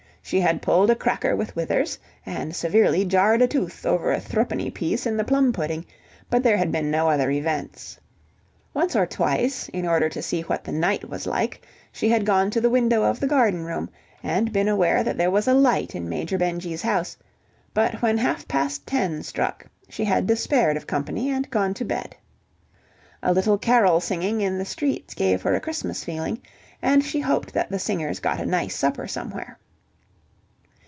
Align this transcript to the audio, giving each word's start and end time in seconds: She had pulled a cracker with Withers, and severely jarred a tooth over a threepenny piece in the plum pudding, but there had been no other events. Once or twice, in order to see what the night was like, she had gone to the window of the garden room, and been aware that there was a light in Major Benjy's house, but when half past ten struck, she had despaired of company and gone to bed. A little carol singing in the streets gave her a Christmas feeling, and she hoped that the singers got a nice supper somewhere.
She 0.23 0.39
had 0.39 0.61
pulled 0.61 0.89
a 0.89 0.95
cracker 0.95 1.35
with 1.35 1.53
Withers, 1.57 1.99
and 2.25 2.55
severely 2.55 3.03
jarred 3.03 3.41
a 3.41 3.47
tooth 3.49 3.85
over 3.85 4.13
a 4.13 4.19
threepenny 4.21 4.69
piece 4.69 5.05
in 5.05 5.17
the 5.17 5.25
plum 5.25 5.51
pudding, 5.51 5.83
but 6.29 6.41
there 6.41 6.55
had 6.55 6.71
been 6.71 6.89
no 6.89 7.09
other 7.09 7.29
events. 7.31 7.99
Once 8.73 8.95
or 8.95 9.05
twice, 9.05 9.67
in 9.69 9.85
order 9.85 10.07
to 10.07 10.21
see 10.21 10.41
what 10.43 10.63
the 10.63 10.71
night 10.71 11.09
was 11.09 11.25
like, 11.25 11.63
she 11.91 12.07
had 12.07 12.25
gone 12.25 12.49
to 12.51 12.61
the 12.61 12.69
window 12.69 13.03
of 13.03 13.19
the 13.19 13.27
garden 13.27 13.65
room, 13.65 13.89
and 14.23 14.53
been 14.53 14.69
aware 14.69 15.03
that 15.03 15.17
there 15.17 15.31
was 15.31 15.49
a 15.49 15.53
light 15.53 15.95
in 15.95 16.07
Major 16.07 16.37
Benjy's 16.37 16.83
house, 16.83 17.17
but 17.73 18.01
when 18.01 18.17
half 18.17 18.47
past 18.47 18.87
ten 18.87 19.23
struck, 19.23 19.65
she 19.89 20.05
had 20.05 20.27
despaired 20.27 20.77
of 20.77 20.87
company 20.87 21.29
and 21.29 21.49
gone 21.49 21.73
to 21.73 21.83
bed. 21.83 22.15
A 23.21 23.33
little 23.33 23.57
carol 23.57 23.99
singing 23.99 24.39
in 24.39 24.57
the 24.59 24.65
streets 24.65 25.13
gave 25.13 25.41
her 25.41 25.55
a 25.55 25.59
Christmas 25.59 26.05
feeling, 26.05 26.41
and 26.81 27.03
she 27.03 27.19
hoped 27.19 27.51
that 27.53 27.69
the 27.69 27.79
singers 27.79 28.19
got 28.21 28.39
a 28.39 28.45
nice 28.45 28.75
supper 28.75 29.07
somewhere. 29.07 29.57